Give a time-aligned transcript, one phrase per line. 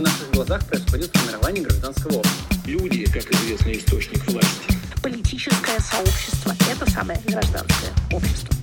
[0.00, 2.56] на наших глазах происходит формирование гражданского общества.
[2.64, 4.74] Люди, как известный источник власти.
[5.02, 8.56] Политическое сообщество– это самое гражданское общество.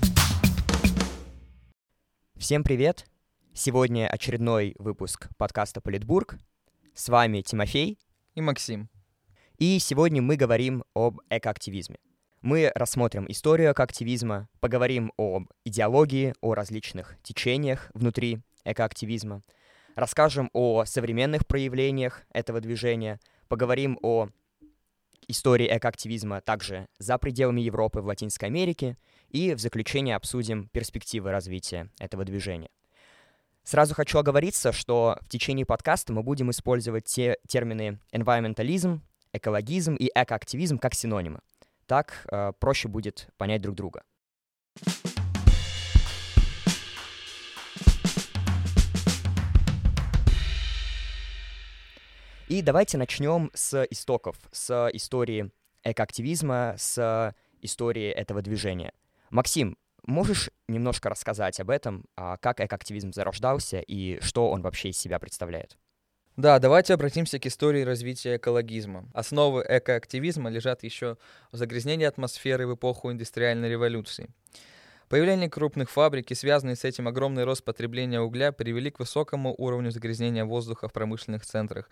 [2.36, 3.06] Всем привет!
[3.54, 6.38] Сегодня очередной выпуск подкаста «Политбург».
[6.94, 8.00] С вами Тимофей
[8.34, 8.88] и Максим.
[9.58, 11.98] И сегодня мы говорим об экоактивизме.
[12.42, 19.42] Мы рассмотрим историю экоактивизма, поговорим об идеологии, о различных течениях внутри экоактивизма,
[19.98, 23.18] расскажем о современных проявлениях этого движения,
[23.48, 24.28] поговорим о
[25.26, 28.96] истории экоактивизма также за пределами Европы в Латинской Америке
[29.28, 32.70] и в заключение обсудим перспективы развития этого движения.
[33.64, 39.00] Сразу хочу оговориться, что в течение подкаста мы будем использовать те термины environmentalism,
[39.32, 41.40] экологизм и экоактивизм как синонимы.
[41.86, 44.02] Так э, проще будет понять друг друга.
[52.48, 55.50] И давайте начнем с истоков, с истории
[55.84, 58.94] экоактивизма, с истории этого движения.
[59.28, 64.98] Максим, можешь немножко рассказать об этом, а как экоактивизм зарождался и что он вообще из
[64.98, 65.76] себя представляет?
[66.38, 69.10] Да, давайте обратимся к истории развития экологизма.
[69.12, 71.18] Основы экоактивизма лежат еще
[71.52, 74.30] в загрязнении атмосферы в эпоху индустриальной революции.
[75.08, 79.90] Появление крупных фабрик и связанный с этим огромный рост потребления угля привели к высокому уровню
[79.90, 81.88] загрязнения воздуха в промышленных центрах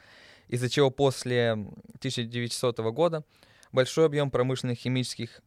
[0.49, 3.25] из-за чего после 1900 года
[3.73, 5.41] большой объем промышленных химических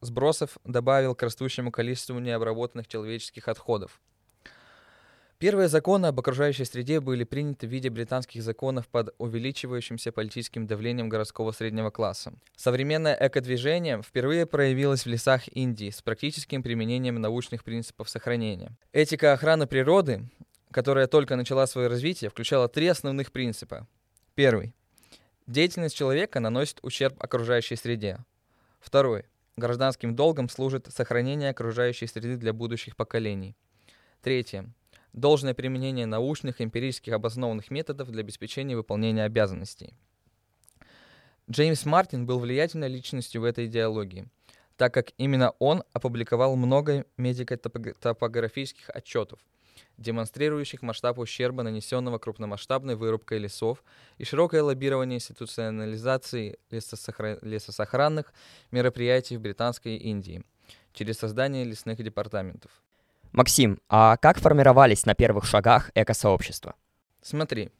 [0.00, 4.00] сбросов добавил к растущему количеству необработанных человеческих отходов.
[5.42, 11.08] Первые законы об окружающей среде были приняты в виде британских законов под увеличивающимся политическим давлением
[11.08, 12.32] городского среднего класса.
[12.54, 18.78] Современное экодвижение впервые проявилось в лесах Индии с практическим применением научных принципов сохранения.
[18.92, 20.30] Этика охраны природы,
[20.70, 23.88] которая только начала свое развитие, включала три основных принципа
[24.36, 24.76] Первый.
[25.48, 28.18] Деятельность человека наносит ущерб окружающей среде.
[28.78, 29.24] Второй.
[29.56, 33.56] Гражданским долгом служит сохранение окружающей среды для будущих поколений.
[34.22, 34.72] Третье.
[35.12, 39.94] Должное применение научных, эмпирических обоснованных методов для обеспечения выполнения обязанностей.
[41.50, 44.26] Джеймс Мартин был влиятельной личностью в этой идеологии,
[44.76, 49.38] так как именно он опубликовал много медико-топографических отчетов,
[49.98, 53.84] демонстрирующих масштаб ущерба, нанесенного крупномасштабной вырубкой лесов
[54.16, 57.38] и широкое лоббирование институционализации лесосохран...
[57.42, 58.32] лесосохранных
[58.70, 60.42] мероприятий в Британской Индии
[60.94, 62.81] через создание лесных департаментов.
[63.32, 66.74] Максим, а как формировались на первых шагах экосообщества?
[67.20, 67.70] Смотри,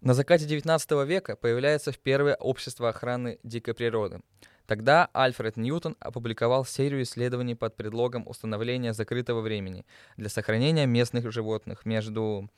[0.00, 4.20] на закате 19 века появляется первое общество охраны дикой природы–
[4.68, 9.86] Тогда Альфред Ньютон опубликовал серию исследований под предлогом установления закрытого времени
[10.18, 12.50] для сохранения местных животных между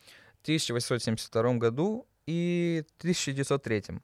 [0.42, 4.00] 1872 году и 1903.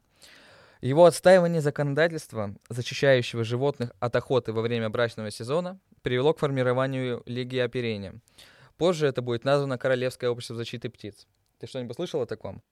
[0.80, 7.56] Его отстаивание законодательства, защищающего животных от охоты во время брачного сезона, привело к формированию Лиги
[7.56, 8.14] оперения.
[8.76, 11.26] Позже это будет названо Королевское общество защиты птиц.
[11.58, 12.62] Ты что-нибудь слышал о таком?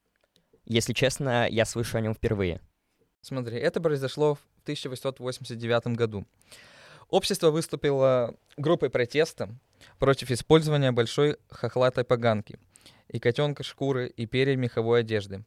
[0.67, 2.61] Если честно, я слышу о нем впервые.
[3.23, 6.27] Смотри, это произошло в 1889 году.
[7.09, 9.49] Общество выступило группой протеста
[9.99, 12.59] против использования большой хохлатой поганки
[13.09, 15.45] и котенка шкуры и перья меховой одежды.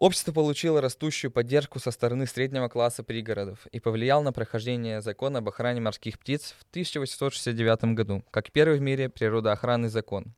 [0.00, 5.48] Общество получило растущую поддержку со стороны среднего класса пригородов и повлиял на прохождение закона об
[5.50, 10.32] охране морских птиц в 1869 году, как первый в мире природоохранный закон.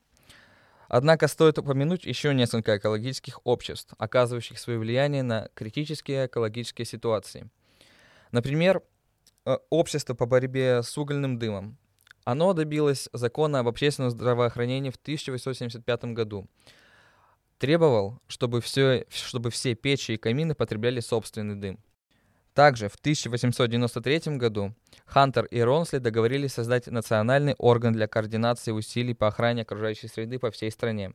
[0.88, 7.48] Однако стоит упомянуть еще несколько экологических обществ, оказывающих свое влияние на критические экологические ситуации.
[8.32, 8.82] Например,
[9.46, 11.78] э, общество по борьбе с угольным дымом.
[12.24, 16.48] Оно добилось закона об общественном здравоохранении в 1875 году.
[17.62, 21.78] Требовал, чтобы все, чтобы все печи и камины потребляли собственный дым.
[22.54, 24.74] Также в 1893 году
[25.04, 30.50] Хантер и Ронсли договорились создать национальный орган для координации усилий по охране окружающей среды по
[30.50, 31.12] всей стране.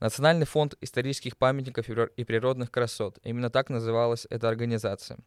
[0.00, 3.18] Национальный фонд исторических памятников и природных красот.
[3.22, 5.18] Именно так называлась эта организация.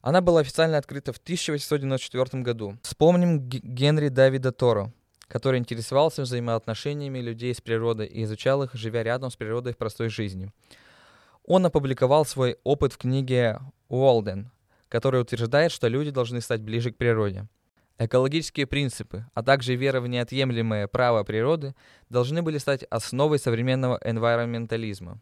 [0.00, 2.78] Она была официально открыта в 1894 году.
[2.82, 4.94] Вспомним Генри Давида Торо,
[5.28, 10.08] который интересовался взаимоотношениями людей с природой и изучал их, живя рядом с природой в простой
[10.08, 10.52] жизни.
[11.44, 14.50] Он опубликовал свой опыт в книге Уолден,
[14.88, 17.46] который утверждает, что люди должны стать ближе к природе.
[17.98, 21.74] Экологические принципы, а также вера в неотъемлемое право природы
[22.10, 25.20] должны были стать основой современного энвайроментализма.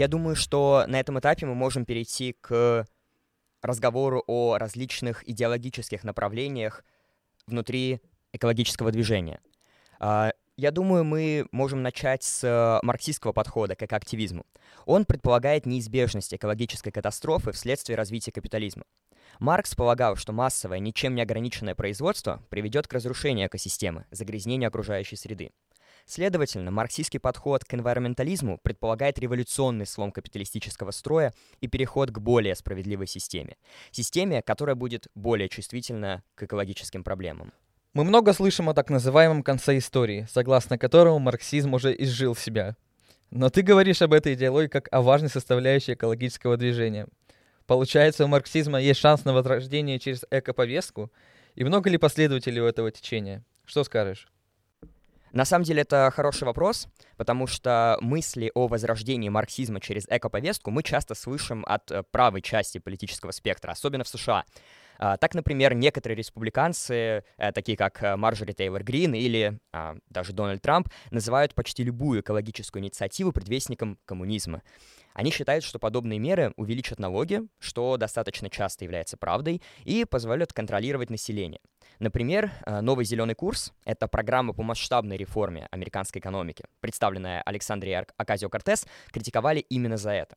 [0.00, 2.86] Я думаю, что на этом этапе мы можем перейти к
[3.60, 6.86] разговору о различных идеологических направлениях
[7.46, 8.00] внутри
[8.32, 9.42] экологического движения.
[9.98, 14.46] А, я думаю, мы можем начать с марксистского подхода к активизму.
[14.86, 18.84] Он предполагает неизбежность экологической катастрофы вследствие развития капитализма.
[19.38, 25.50] Маркс полагал, что массовое, ничем не ограниченное производство приведет к разрушению экосистемы, загрязнению окружающей среды.
[26.10, 33.06] Следовательно, марксистский подход к энвайроментализму предполагает революционный слом капиталистического строя и переход к более справедливой
[33.06, 33.56] системе.
[33.92, 37.52] Системе, которая будет более чувствительна к экологическим проблемам.
[37.92, 42.74] Мы много слышим о так называемом конце истории, согласно которому марксизм уже изжил себя.
[43.30, 47.06] Но ты говоришь об этой идеологии как о важной составляющей экологического движения.
[47.68, 51.12] Получается, у марксизма есть шанс на возрождение через экоповестку?
[51.54, 53.44] И много ли последователей у этого течения?
[53.64, 54.26] Что скажешь?
[55.32, 60.82] На самом деле это хороший вопрос, потому что мысли о возрождении марксизма через экоповестку мы
[60.82, 64.44] часто слышим от э, правой части политического спектра, особенно в США.
[65.02, 70.34] А, так, например, некоторые республиканцы, э, такие как э, Марджори Тейлор Грин или а, даже
[70.34, 74.62] Дональд Трамп, называют почти любую экологическую инициативу предвестником коммунизма.
[75.14, 81.10] Они считают, что подобные меры увеличат налоги, что достаточно часто является правдой, и позволят контролировать
[81.10, 81.60] население.
[81.98, 88.86] Например, э, новый зеленый курс— это программа по масштабной реформе американской экономики, представленная Александрией Аказио-Кортес,
[89.12, 90.36] критиковали именно за это.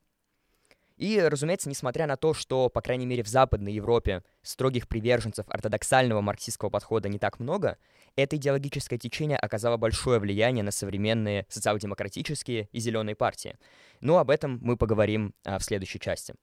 [0.98, 6.22] И, разумеется, несмотря на то, что, по крайней мере, в Западной Европе строгих приверженцев ортодоксального
[6.22, 7.78] марксистского подхода не так много,
[8.16, 13.58] это идеологическое течение оказало большое влияние на современные социал-демократические и зеленые партии.
[14.02, 16.36] Но об этом мы поговорим а, в следующей части.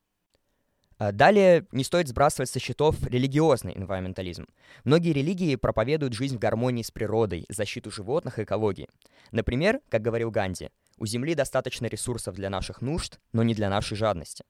[0.99, 4.47] А, далее не стоит сбрасывать со счетов религиозный энвайроментализм.
[4.85, 8.88] Многие религии проповедуют жизнь в гармонии с природой, защиту животных и экологии.
[9.31, 10.70] Например, как говорил Ганди,
[11.00, 14.44] у Земли достаточно ресурсов для наших нужд, но не для нашей жадности.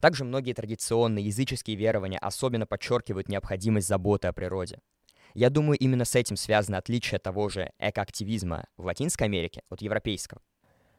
[0.00, 4.80] Также многие традиционные языческие верования особенно подчеркивают необходимость заботы о природе.
[5.34, 10.40] Я думаю, именно с этим связано отличие того же экоактивизма в Латинской Америке от европейского.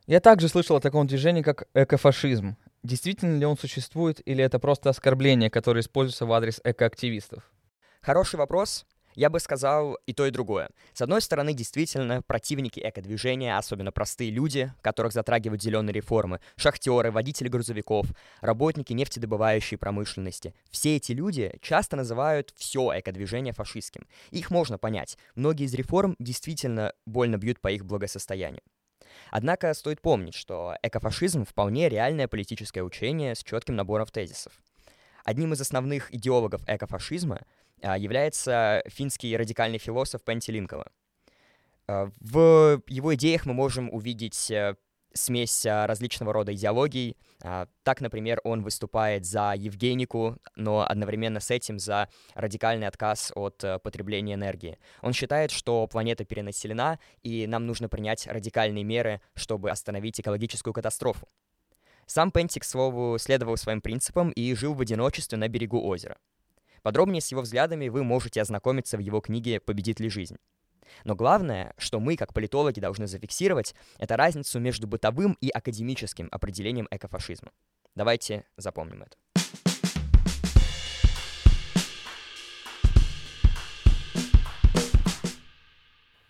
[0.05, 2.55] Я также слышал о таком движении, как экофашизм.
[2.83, 7.51] Действительно ли он существует, или это просто оскорбление, которое используется в адрес экоактивистов?
[7.99, 8.85] Хороший вопрос.
[9.17, 10.69] Я бы сказал и то, и другое.
[10.93, 17.47] С одной стороны, действительно, противники экодвижения, особенно простые люди, которых затрагивают зеленые реформы, шахтеры, водители
[17.47, 18.05] грузовиков,
[18.41, 20.53] работники нефтедобывающей промышленности.
[20.69, 24.05] Все эти люди часто называют все экодвижение фашистским.
[24.29, 25.17] Их можно понять.
[25.33, 28.61] Многие из реформ действительно больно бьют по их благосостоянию.
[29.31, 34.53] Однако стоит помнить, что экофашизм вполне реальное политическое учение с четким набором тезисов.
[35.23, 37.41] Одним из основных идеологов экофашизма
[37.81, 40.91] является финский радикальный философ Пенти Линкова.
[41.87, 44.75] А, в его идеях мы можем увидеть э,
[45.13, 47.15] смесь а, различного рода идеологий.
[47.83, 53.77] Так, например, он выступает за Евгенику, но одновременно с этим за радикальный отказ от э,
[53.77, 54.79] потребления энергии.
[55.03, 61.27] Он считает, что планета перенаселена, и нам нужно принять радикальные меры, чтобы остановить экологическую катастрофу.
[62.07, 66.17] Сам Пенти, к слову, следовал своим принципам и жил в одиночестве на берегу озера.
[66.83, 70.37] Подробнее с его взглядами вы можете ознакомиться в его книге «Победит ли жизнь?».
[71.03, 76.87] Но главное, что мы, как политологи, должны зафиксировать, это разницу между бытовым и академическим определением
[76.91, 77.51] экофашизма.
[77.95, 79.17] Давайте запомним это.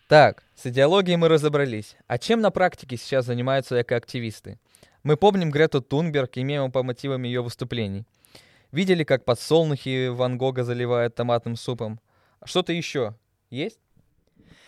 [0.08, 1.98] Так, с идеологией мы разобрались.
[2.08, 4.58] А чем на практике сейчас занимаются экоактивисты?
[5.04, 8.06] Мы помним Грету Тунберг и мемы по мотивам ее выступлений.
[8.72, 12.02] Видели, как подсолнухи Ван Гога заливают томатным супом?
[12.44, 13.16] Что-то еще
[13.50, 13.80] есть?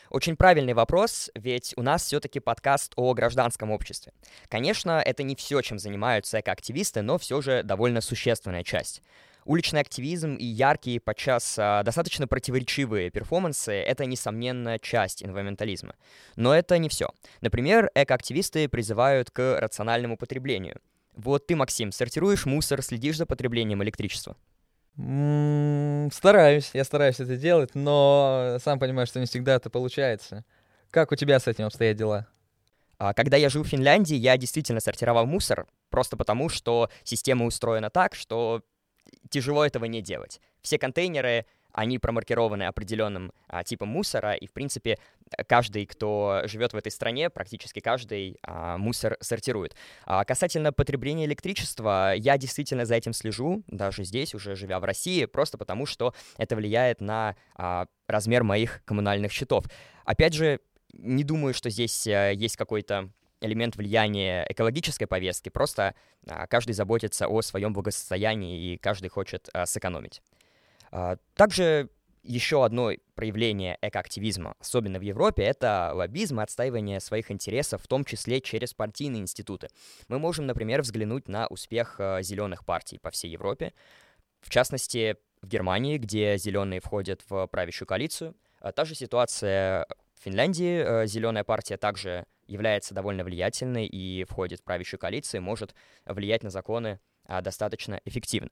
[0.09, 4.13] Очень правильный вопрос, ведь у нас все-таки подкаст о гражданском обществе.
[4.47, 9.03] Конечно, это не все, чем занимаются экоактивисты, но все же довольно существенная часть.
[9.43, 15.95] Уличный активизм и яркие, подчас а, достаточно противоречивые перформансы— это, несомненно, часть инвайментализма.
[16.37, 17.09] Но это не все.
[17.41, 20.79] Например, экоактивисты призывают к рациональному потреблению—
[21.19, 24.35] вот ты, Максим, сортируешь мусор, следишь за потреблением электричества.
[24.97, 30.43] М-м, стараюсь, я стараюсь это делать, но сам понимаешь, что не всегда это получается.
[30.91, 32.27] Как у тебя с этим обстоят дела?
[32.97, 37.89] А, когда я жил в Финляндии, я действительно сортировал мусор, просто потому что система устроена
[37.89, 38.61] так, что
[39.29, 40.41] тяжело этого не делать.
[40.61, 44.97] Все контейнеры они промаркированы определенным а, типом мусора, и, в принципе,
[45.47, 49.75] каждый, кто живет в этой стране, практически каждый а, мусор сортирует.
[50.05, 55.25] А касательно потребления электричества, я действительно за этим слежу, даже здесь, уже живя в России,
[55.25, 59.65] просто потому что это влияет на а, размер моих коммунальных счетов.
[60.05, 60.59] Опять же,
[60.93, 63.09] не думаю, что здесь а, есть какой-то
[63.41, 65.95] элемент влияния экологической повестки, просто
[66.27, 70.21] а, каждый заботится о своем благосостоянии, и каждый хочет а, сэкономить.
[70.91, 71.89] А, также
[72.23, 78.05] еще одно проявление экоактивизма, особенно в Европе, это лоббизм и отстаивание своих интересов, в том
[78.05, 79.69] числе через партийные институты.
[80.07, 83.73] Мы можем, например, взглянуть на успех э, зеленых партий по всей Европе.
[84.41, 88.35] В частности, в Германии, где зеленые входят в правящую коалицию.
[88.59, 89.85] А та же ситуация
[90.19, 91.03] в Финляндии.
[91.03, 96.49] Э, Зеленая партия также является довольно влиятельной и входит в правящую коалицию, может влиять на
[96.49, 98.49] законы а, достаточно эффективно.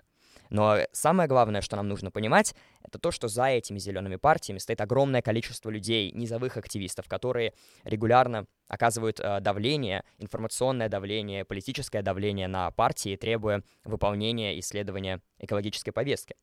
[0.50, 4.82] Но самое главное, что нам нужно понимать, это то, что за этими зелеными партиями стоит
[4.82, 7.54] огромное количество людей, низовых активистов, которые
[7.84, 16.36] регулярно оказывают э, давление, информационное давление, политическое давление на партии, требуя выполнения исследования экологической повестки.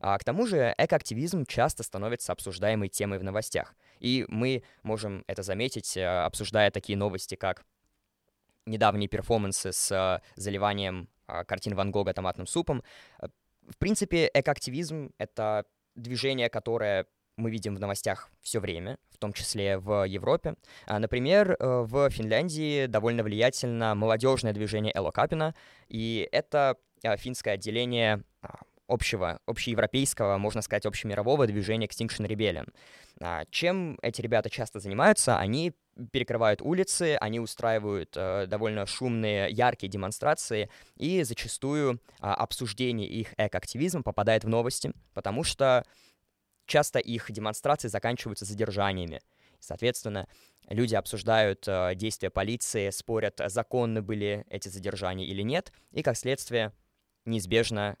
[0.00, 3.74] А к тому же экоактивизм часто становится обсуждаемой темой в новостях.
[3.98, 7.64] И мы можем это заметить, э, обсуждая такие новости, как
[8.66, 11.08] недавние перформансы с э, заливанием
[11.46, 12.82] картин Ван Гога томатным супом.
[13.20, 17.06] В принципе, экоактивизм— это движение, которое
[17.36, 20.54] мы видим в новостях все время, в том числе в Европе.
[20.86, 25.54] А, например, в Финляндии довольно влиятельно молодежное движение Эло Капина,
[25.88, 26.76] и это
[27.18, 28.58] финское отделение а,
[28.88, 32.72] общего, общеевропейского, можно сказать, общемирового движения Extinction Rebellion.
[33.20, 35.38] А, чем эти ребята часто занимаются?
[35.38, 35.74] Они
[36.12, 44.02] перекрывают улицы, они устраивают э, довольно шумные, яркие демонстрации, и зачастую э, обсуждение их экоактивизма
[44.02, 45.84] попадает в новости, потому что
[46.66, 49.20] часто их демонстрации заканчиваются задержаниями.
[49.60, 50.28] Соответственно,
[50.68, 56.72] люди обсуждают э, действия полиции, спорят, законны были эти задержания или нет, и, как следствие,
[57.24, 57.96] неизбежно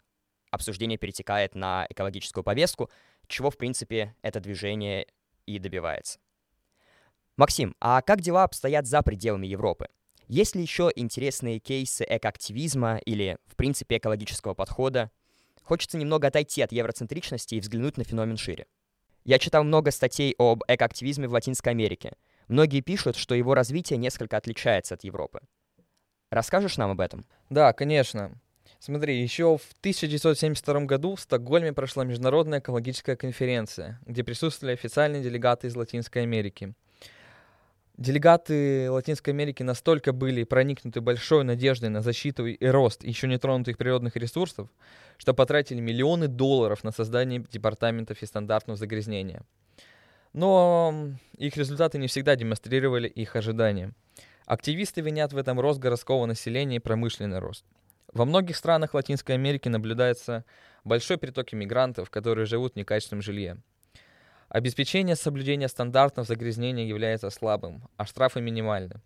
[0.50, 2.90] обсуждение перетекает на экологическую повестку,
[3.26, 5.06] чего, в принципе, это движение
[5.46, 6.18] и добивается.
[7.38, 9.86] Максим, а как дела обстоят за пределами Европы?
[10.26, 15.12] Есть ли еще интересные кейсы экоактивизма или, в принципе, экологического подхода?
[15.62, 18.66] Хочется немного отойти от евроцентричности и взглянуть на феномен шире.
[19.24, 22.14] Я читал много статей об экоактивизме в Латинской Америке.
[22.48, 25.38] Многие пишут, что его развитие несколько отличается от Европы.
[26.30, 27.24] Расскажешь нам об этом?
[27.50, 28.32] Да, конечно.
[28.80, 35.68] Смотри, еще в 1972 году в Стокгольме прошла международная экологическая конференция, где присутствовали официальные делегаты
[35.68, 36.74] из Латинской Америки.
[37.98, 43.76] Делегаты Латинской Америки настолько были проникнуты большой надеждой на защиту и рост еще не тронутых
[43.76, 44.68] природных ресурсов,
[45.16, 49.42] что потратили миллионы долларов на создание департаментов и стандартов загрязнения.
[50.32, 53.92] Но их результаты не всегда демонстрировали их ожидания.
[54.46, 57.64] Активисты винят в этом рост городского населения и промышленный рост–
[58.12, 60.44] во многих странах Латинской Америки наблюдается
[60.82, 63.58] большой приток иммигрантов, которые живут в некачественном жилье.
[64.48, 69.02] Обеспечение соблюдения стандартов загрязнения является слабым, а штрафы минимальны.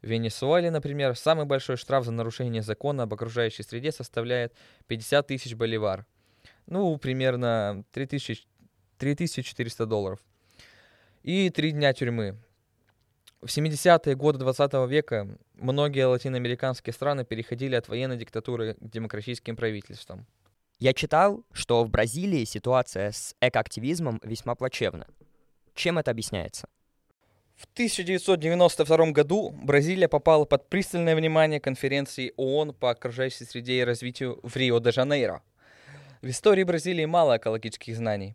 [0.00, 4.54] В Венесуэле, например, самый большой штраф за нарушение закона об окружающей среде составляет
[4.86, 6.06] 50 тысяч боливар.
[6.66, 8.46] Ну, примерно 3000,
[8.98, 10.20] 3400 долларов.
[11.22, 12.36] И три дня тюрьмы.
[13.42, 20.26] В 70-е годы 20 века многие латиноамериканские страны переходили от военной диктатуры к демократическим правительствам.
[20.80, 25.06] Я читал, что в Бразилии ситуация с экоактивизмом весьма плачевна.
[25.74, 26.68] Чем это объясняется?
[27.54, 34.40] В 1992 году Бразилия попала под пристальное внимание конференции ООН по окружающей среде и развитию
[34.42, 35.42] в Рио-де-Жанейро.
[36.22, 38.34] В истории Бразилии мало экологических знаний.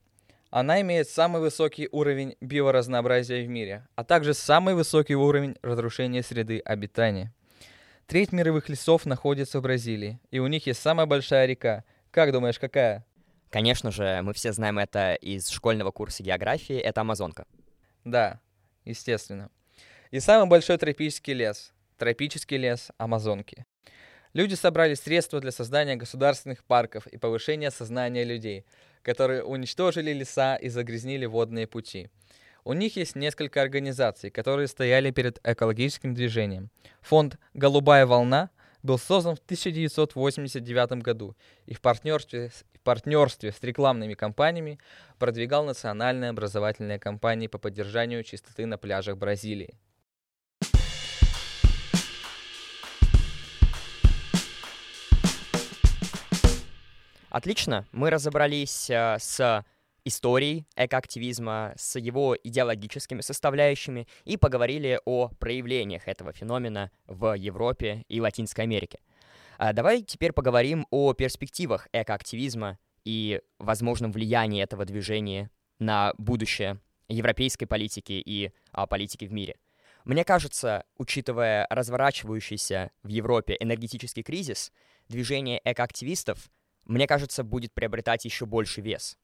[0.51, 6.59] Она имеет самый высокий уровень биоразнообразия в мире, а также самый высокий уровень разрушения среды
[6.59, 7.33] обитания.
[8.05, 11.83] Треть мировых лесов находится в Бразилии, и у них есть самая большая река.
[12.15, 13.05] Как думаешь, какая?
[13.49, 17.45] Конечно же, мы все знаем это из школьного курса географии, это Амазонка.
[18.05, 18.39] Да,
[18.85, 19.49] естественно.
[20.11, 23.65] И самый большой тропический лес, тропический лес Амазонки.
[24.31, 28.65] Люди собрали средства для создания государственных парков и повышения сознания людей–
[29.05, 32.09] которые уничтожили леса и загрязнили водные пути.
[32.63, 36.71] У них есть несколько организаций, которые стояли перед экологическим движением.
[37.01, 38.49] Фонд «Голубая волна»
[38.85, 44.79] был создан в 1989 году и в партнерстве, в партнерстве с рекламными компаниями
[45.17, 49.75] продвигал национальные образовательные кампании по поддержанию чистоты на пляжах Бразилии.
[57.29, 59.65] Отлично, мы разобрались э, с
[60.05, 68.21] историей экоактивизма, с его идеологическими составляющими и поговорили о проявлениях этого феномена в Европе и
[68.21, 68.99] Латинской Америке.
[69.57, 77.65] А давай теперь поговорим о перспективах экоактивизма и возможном влиянии этого движения на будущее европейской
[77.65, 79.55] политики и а, политики в мире.
[80.05, 84.71] Мне кажется, учитывая разворачивающийся в Европе энергетический кризис,
[85.07, 86.49] движение экоактивистов
[86.85, 89.17] мне кажется, будет приобретать еще больше вес.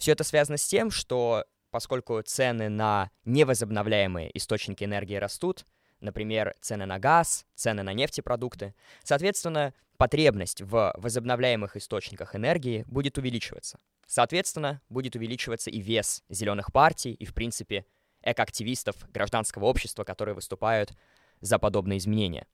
[0.00, 5.66] Все это связано с тем, что поскольку цены на невозобновляемые источники энергии растут,
[6.00, 13.78] например, цены на газ, цены на нефтепродукты, соответственно, потребность в возобновляемых источниках энергии будет увеличиваться.
[14.06, 17.84] Соответственно, будет увеличиваться и вес зеленых партий, и, в принципе,
[18.22, 20.94] экоактивистов гражданского общества, которые выступают
[21.42, 22.46] за подобные изменения.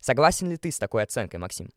[0.00, 1.70] Согласен ли ты с такой оценкой, Максим?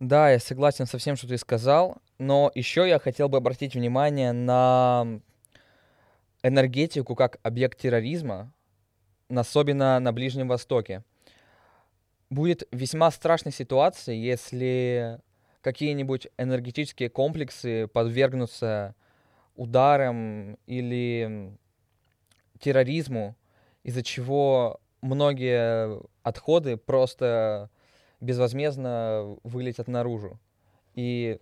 [0.00, 4.32] Да, я согласен со всем, что ты сказал, но еще я хотел бы обратить внимание
[4.32, 5.20] на
[6.42, 8.50] энергетику как объект терроризма,
[9.28, 11.04] особенно на Ближнем Востоке.
[12.30, 15.20] Будет весьма страшной ситуация, если
[15.60, 18.94] какие-нибудь энергетические комплексы подвергнутся
[19.54, 21.52] ударам или
[22.58, 23.36] терроризму,
[23.82, 27.68] из-за чего многие отходы просто
[28.20, 30.38] безвозмездно вылетят наружу.
[30.94, 31.38] И,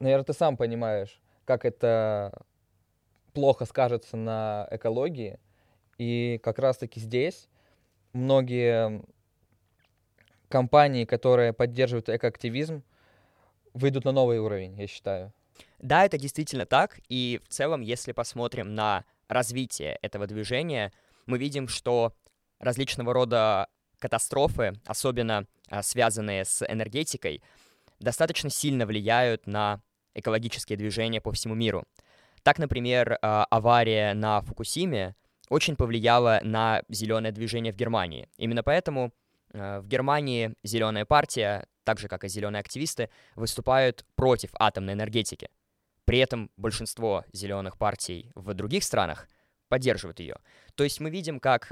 [0.00, 2.44] наверное, ты сам понимаешь, как это
[3.32, 5.38] плохо скажется на экологии.
[5.98, 7.48] И как раз-таки здесь
[8.12, 9.02] многие
[10.48, 12.82] компании, которые поддерживают экоактивизм,
[13.72, 15.32] выйдут на новый уровень, я считаю.
[15.78, 17.00] Да, это действительно так.
[17.08, 20.92] И в целом, если посмотрим на развитие этого движения,
[21.26, 22.12] мы видим, что
[22.58, 23.68] различного рода
[24.02, 27.40] катастрофы, особенно а, связанные с энергетикой,
[28.00, 29.80] достаточно сильно влияют на
[30.14, 31.84] экологические движения по всему миру.
[32.42, 35.14] Так, например, а, авария на Фукусиме
[35.48, 38.28] очень повлияла на зеленое движение в Германии.
[38.36, 39.12] Именно поэтому
[39.54, 45.48] а, в Германии зеленая партия, так же как и зеленые активисты, выступают против атомной энергетики.
[46.04, 49.28] При этом большинство зеленых партий в других странах
[49.68, 50.38] поддерживают ее.
[50.74, 51.70] То есть мы видим, как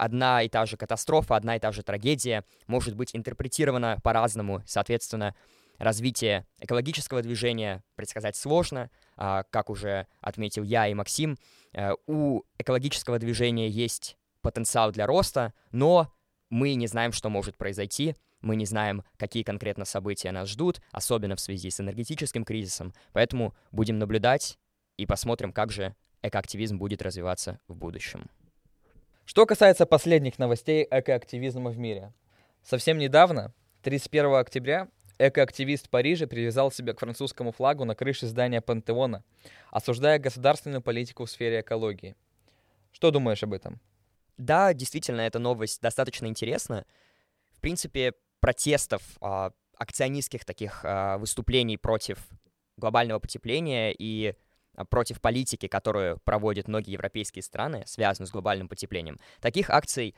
[0.00, 4.62] одна и та же катастрофа, одна и та же трагедия может быть интерпретирована по-разному.
[4.66, 5.34] Соответственно,
[5.78, 11.36] развитие экологического движения предсказать сложно, а, как уже отметил я и Максим.
[11.72, 16.12] Э, у экологического движения есть потенциал для роста, но
[16.48, 21.36] мы не знаем, что может произойти, мы не знаем, какие конкретно события нас ждут, особенно
[21.36, 24.58] в связи с энергетическим кризисом, поэтому будем наблюдать
[24.96, 28.30] и посмотрим, как же экоактивизм будет развиваться в будущем.
[29.30, 32.12] Что касается последних новостей экоактивизма в мире.
[32.64, 34.88] Совсем недавно, 31 октября,
[35.20, 39.22] экоактивист Парижа привязал себя к французскому флагу на крыше здания Пантеона,
[39.70, 42.16] осуждая государственную политику в сфере экологии.
[42.90, 43.80] Что думаешь об этом?
[44.36, 46.84] Да, действительно, эта новость достаточно интересна.
[47.52, 52.18] В принципе, протестов, а, акционистских таких а, выступлений против
[52.76, 54.34] глобального потепления и
[54.88, 60.14] против политики, которую проводят многие европейские страны, связанную с глобальным потеплением, таких акций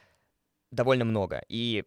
[0.70, 1.42] довольно много.
[1.48, 1.84] И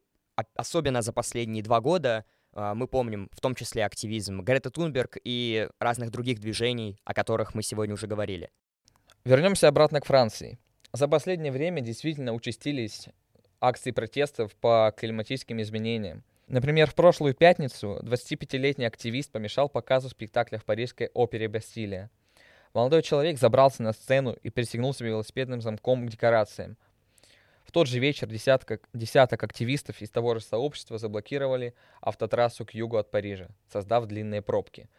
[0.55, 5.69] особенно за последние два года а, мы помним в том числе активизм Грета Тунберг и
[5.79, 8.49] разных других движений, о которых мы сегодня уже говорили.
[9.23, 10.59] Вернемся обратно к Франции.
[10.93, 13.09] За последнее время действительно участились
[13.59, 16.23] акции протестов по климатическим изменениям.
[16.47, 22.11] Например, в прошлую пятницу 25-летний активист помешал показу спектакля в парижской опере «Бастилия».
[22.75, 26.77] Молодой человек забрался на сцену и пристегнулся велосипедным замком к декорациям,
[27.63, 32.97] в тот же вечер десятка, десяток активистов из того же сообщества заблокировали автотрассу к югу
[32.97, 34.89] от Парижа, создав длинные пробки.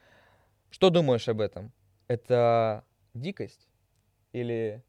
[0.71, 1.71] Что думаешь об этом?
[2.09, 3.69] Это дикость
[4.33, 4.83] или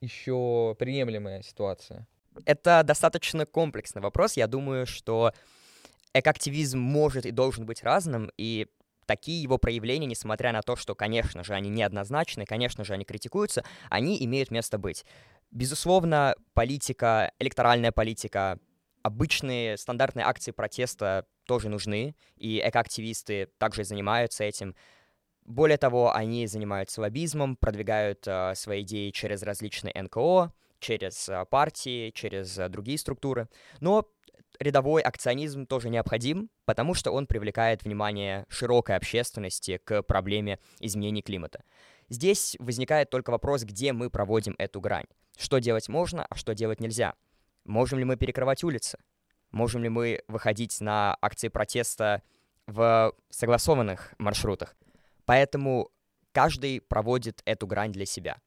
[0.00, 2.08] еще приемлемая ситуация?
[2.46, 4.38] Это достаточно комплексный вопрос.
[4.38, 5.34] Я думаю, что
[6.14, 8.68] экоактивизм может и должен быть разным, и
[9.06, 13.64] такие его проявления, несмотря на то, что, конечно же, они неоднозначны, конечно же, они критикуются,
[13.90, 15.04] они имеют место быть.
[15.50, 18.58] Безусловно, политика, электоральная политика,
[19.02, 24.74] обычные стандартные акции протеста тоже нужны, и экоактивисты также занимаются этим.
[25.44, 32.10] Более того, они занимаются лоббизмом, продвигают э, свои идеи через различные НКО, через э, партии,
[32.10, 33.48] через э, другие структуры.
[33.80, 34.08] Но
[34.58, 41.62] рядовой акционизм тоже необходим, потому что он привлекает внимание широкой общественности к проблеме изменений климата.
[42.08, 45.06] Здесь возникает только вопрос, где мы проводим эту грань.
[45.36, 47.14] Что делать можно, а что делать нельзя?
[47.64, 48.98] Можем ли мы перекрывать улицы?
[49.50, 52.22] Можем ли мы выходить на акции протеста
[52.66, 54.76] в согласованных маршрутах?
[55.24, 55.90] Поэтому
[56.32, 58.38] каждый проводит эту грань для себя.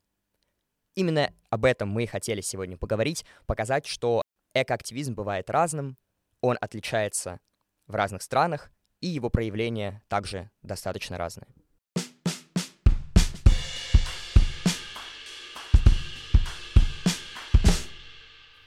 [0.96, 4.22] Именно об этом мы хотели сегодня поговорить, показать, что
[4.64, 5.98] экоактивизм бывает разным,
[6.42, 7.40] он отличается
[7.88, 11.48] в разных странах, и его проявления также достаточно разные.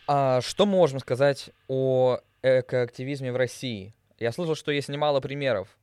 [0.06, 3.94] А что можем сказать о экоактивизме в России?
[4.18, 5.78] Я слышал, что есть немало примеров.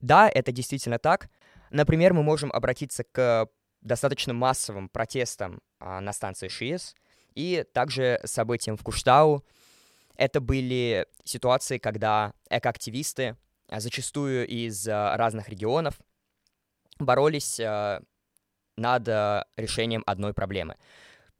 [0.00, 1.28] Да, это действительно так.
[1.70, 3.48] Например, мы можем обратиться к
[3.82, 6.94] достаточно массовым протестам а, на станции ШИЭС
[7.34, 9.44] и также событиям в Куштау.
[10.16, 13.36] Это были ситуации, когда экоактивисты,
[13.68, 16.00] а, зачастую из а, разных регионов,
[16.98, 18.00] боролись а,
[18.76, 19.06] над
[19.56, 20.76] решением одной проблемы.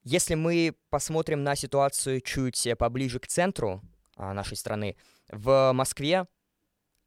[0.03, 3.83] Если мы посмотрим на ситуацию чуть поближе к центру
[4.17, 4.97] нашей страны,
[5.29, 6.27] в Москве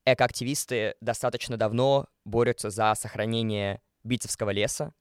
[0.03, 4.93] экоактивисты достаточно давно борются за сохранение Битцевского леса.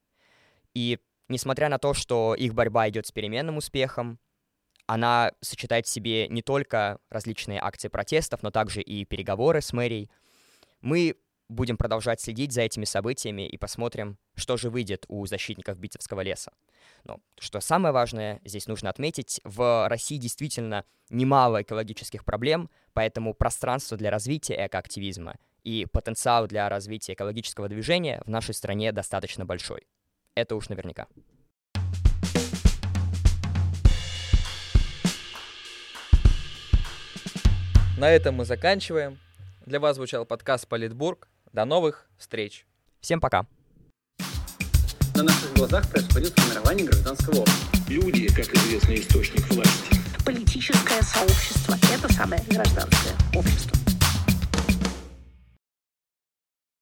[0.74, 4.18] И несмотря на то, что их борьба идет с переменным успехом,
[4.86, 10.10] она сочетает в себе не только различные акции протестов, но также и переговоры с мэрией.
[10.80, 11.16] Мы
[11.48, 16.52] будем продолжать следить за этими событиями и посмотрим, что же выйдет у защитников Битцевского леса.
[17.04, 23.96] Но что самое важное, здесь нужно отметить, в России действительно немало экологических проблем, поэтому пространство
[23.96, 29.86] для развития экоактивизма и потенциал для развития экологического движения в нашей стране достаточно большой.
[30.36, 31.06] Это уж наверняка.
[37.96, 39.18] На этом мы заканчиваем.
[39.64, 41.28] Для вас звучал подкаст Политбург.
[41.54, 42.66] До новых встреч.
[43.00, 43.46] Всем пока.
[45.14, 47.78] На наших глазах происходит формирование гражданского общества.
[47.88, 49.96] Люди, как известный источник власти.
[50.26, 53.85] Политическое сообщество– это самое гражданское общество.